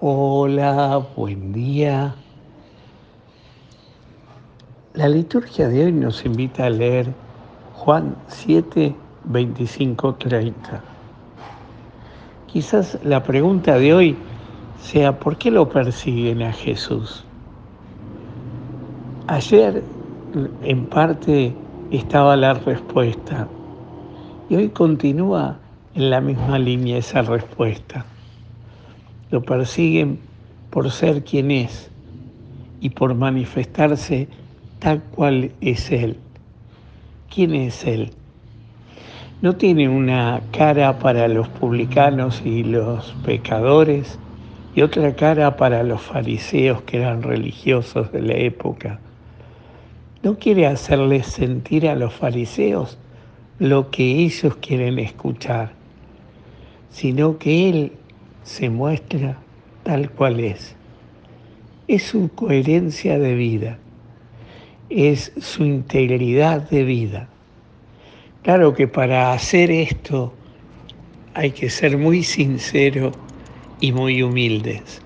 [0.00, 2.14] Hola, buen día.
[4.94, 7.12] La liturgia de hoy nos invita a leer
[7.74, 10.84] Juan 7, 25, 30.
[12.46, 14.16] Quizás la pregunta de hoy
[14.80, 17.24] sea, ¿por qué lo persiguen a Jesús?
[19.26, 19.82] Ayer
[20.62, 21.52] en parte
[21.90, 23.48] estaba la respuesta
[24.48, 25.56] y hoy continúa
[25.96, 28.06] en la misma línea esa respuesta.
[29.30, 30.18] Lo persiguen
[30.70, 31.90] por ser quien es
[32.80, 34.28] y por manifestarse
[34.78, 36.18] tal cual es Él.
[37.32, 38.10] ¿Quién es Él?
[39.40, 44.18] No tiene una cara para los publicanos y los pecadores
[44.74, 49.00] y otra cara para los fariseos que eran religiosos de la época.
[50.22, 52.98] No quiere hacerles sentir a los fariseos
[53.58, 55.72] lo que ellos quieren escuchar,
[56.90, 57.92] sino que Él
[58.48, 59.36] se muestra
[59.82, 60.74] tal cual es.
[61.86, 63.78] Es su coherencia de vida,
[64.88, 67.28] es su integridad de vida.
[68.42, 70.32] Claro que para hacer esto
[71.34, 73.12] hay que ser muy sincero
[73.80, 75.02] y muy humildes.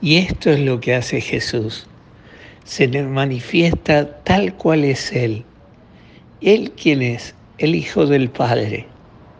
[0.00, 1.88] Y esto es lo que hace Jesús.
[2.62, 5.44] Se le manifiesta tal cual es Él.
[6.40, 8.86] Él quien es, el Hijo del Padre,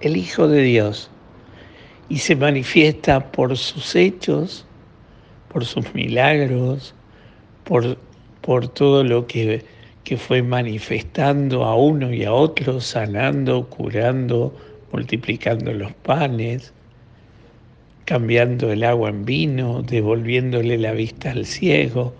[0.01, 1.13] el Hijo de Dios
[2.09, 4.67] y se manifiesta por sus hechos,
[5.53, 6.95] por sus milagros,
[7.65, 7.99] por,
[8.41, 9.65] por todo lo que,
[10.05, 14.55] que fue manifestando a uno y a otro, sanando, curando,
[14.93, 16.73] multiplicando los panes,
[18.05, 22.15] cambiando el agua en vino, devolviéndole la vista al ciego,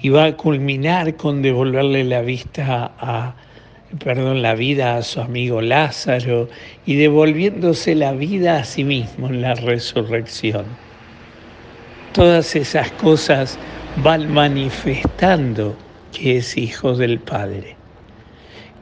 [0.00, 3.34] y va a culminar con devolverle la vista a,
[3.98, 6.48] perdón, la vida a su amigo Lázaro
[6.86, 10.64] y devolviéndose la vida a sí mismo en la resurrección.
[12.12, 13.58] Todas esas cosas
[14.02, 15.76] van manifestando
[16.12, 17.76] que es hijo del Padre,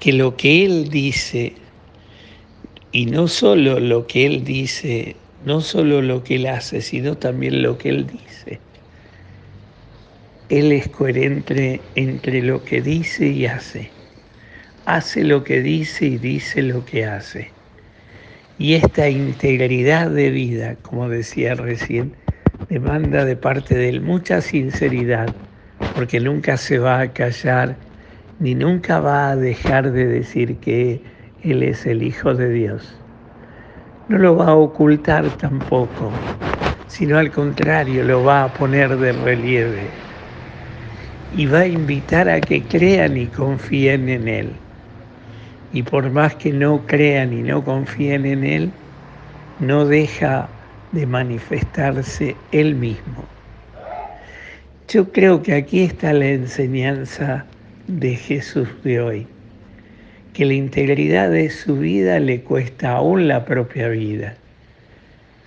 [0.01, 1.55] que lo que Él dice,
[2.93, 7.63] y no solo lo que Él dice, no solo lo que Él hace, sino también
[7.63, 8.61] lo que Él dice.
[10.49, 13.94] Él es coherente entre lo que dice y hace
[14.87, 17.51] hace lo que dice y dice lo que hace.
[18.59, 22.15] Y esta integridad de vida, como decía recién,
[22.69, 25.35] demanda de parte de él mucha sinceridad,
[25.95, 27.77] porque nunca se va a callar
[28.41, 31.01] ni nunca va a dejar de decir que
[31.43, 32.95] él es el Hijo de Dios.
[34.09, 36.13] No lo va a ocultar tampoco,
[36.89, 39.89] sino al contrario, lo va a poner de relieve
[41.37, 44.64] y va a invitar a que crean y confíen en él
[45.75, 48.71] y por más que no crean y no confíen en Él,
[49.59, 50.49] no deja
[50.93, 53.25] de manifestarse Él mismo.
[54.89, 57.45] Yo creo que aquí está la enseñanza
[57.89, 59.27] de Jesús de hoy,
[60.33, 64.35] que la integridad de su vida le cuesta aún la propia vida.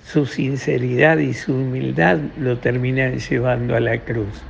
[0.05, 4.41] Su sinceridad y su humildad lo terminan llevando a la cruz.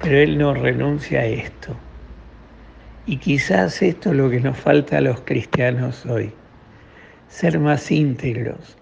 [0.00, 1.76] Pero Él no renuncia a esto.
[3.06, 6.32] Y quizás esto es lo que nos falta a los cristianos hoy,
[7.28, 8.78] ser más íntegros,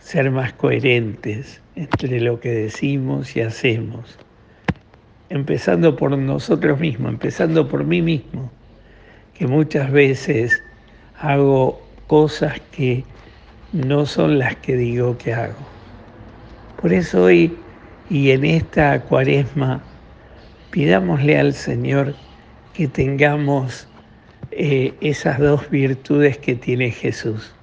[0.00, 4.18] ser más coherentes entre lo que decimos y hacemos,
[5.28, 8.50] empezando por nosotros mismos, empezando por mí mismo,
[9.34, 10.60] que muchas veces
[11.20, 13.04] hago cosas que
[13.72, 15.54] no son las que digo que hago.
[16.80, 17.56] Por eso hoy
[18.10, 19.82] y en esta cuaresma
[20.70, 22.14] pidámosle al Señor
[22.76, 23.88] que tengamos
[24.50, 27.54] eh, esas dos virtudes que tiene Jesús,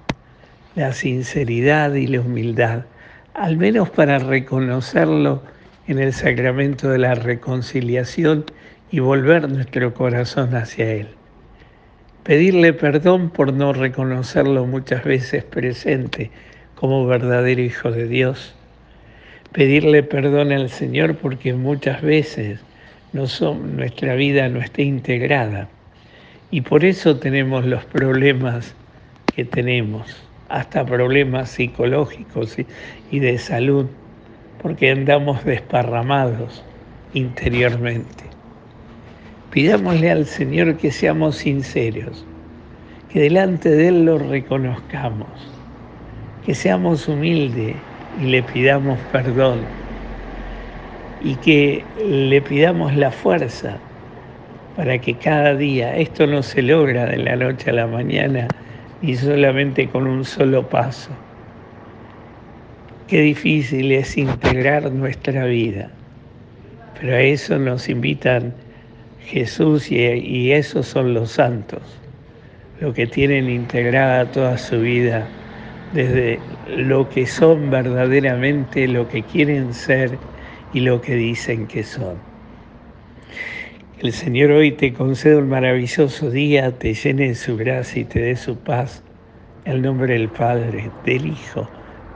[0.74, 2.86] la sinceridad y la humildad,
[3.32, 5.40] al menos para reconocerlo
[5.86, 8.44] en el sacramento de la reconciliación
[8.90, 11.08] y volver nuestro corazón hacia Él.
[12.24, 16.32] Pedirle perdón por no reconocerlo muchas veces presente
[16.74, 18.56] como verdadero Hijo de Dios.
[19.52, 22.58] Pedirle perdón al Señor porque muchas veces
[23.14, 25.68] no son, nuestra vida no está integrada.
[26.50, 28.74] Y por eso tenemos los problemas
[29.34, 30.16] que tenemos,
[30.48, 32.56] hasta problemas psicológicos
[33.12, 33.86] y de salud,
[34.60, 36.64] porque andamos desparramados
[37.12, 38.24] interiormente.
[39.52, 42.26] Pidámosle al Señor que seamos sinceros,
[43.12, 45.28] que delante de Él lo reconozcamos,
[46.44, 47.76] que seamos humildes
[48.20, 49.83] y le pidamos perdón
[51.24, 53.78] y que le pidamos la fuerza
[54.76, 58.46] para que cada día, esto no se logra de la noche a la mañana
[59.00, 61.10] ni solamente con un solo paso.
[63.08, 65.90] Qué difícil es integrar nuestra vida,
[67.00, 68.52] pero a eso nos invitan
[69.20, 71.80] Jesús y, y esos son los santos,
[72.80, 75.26] los que tienen integrada toda su vida
[75.94, 76.38] desde
[76.76, 80.18] lo que son verdaderamente, lo que quieren ser
[80.74, 82.18] y lo que dicen que son.
[84.00, 88.20] El Señor hoy te conceda un maravilloso día, te llene de su gracia y te
[88.20, 89.02] dé su paz.
[89.64, 91.70] En el nombre del Padre, del Hijo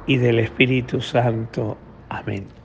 [0.06, 1.78] y del Espíritu Santo.
[2.10, 2.57] Amén.